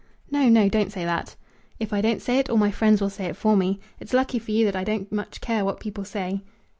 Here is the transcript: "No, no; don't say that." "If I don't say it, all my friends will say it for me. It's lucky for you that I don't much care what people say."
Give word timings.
"No, 0.31 0.49
no; 0.49 0.67
don't 0.67 0.91
say 0.91 1.05
that." 1.05 1.35
"If 1.79 1.93
I 1.93 2.01
don't 2.01 2.23
say 2.23 2.39
it, 2.39 2.49
all 2.49 2.57
my 2.57 2.71
friends 2.71 3.01
will 3.01 3.11
say 3.11 3.25
it 3.25 3.35
for 3.37 3.55
me. 3.55 3.79
It's 3.99 4.13
lucky 4.13 4.39
for 4.39 4.49
you 4.49 4.65
that 4.65 4.75
I 4.75 4.83
don't 4.83 5.11
much 5.11 5.41
care 5.41 5.63
what 5.63 5.79
people 5.79 6.05
say." 6.05 6.41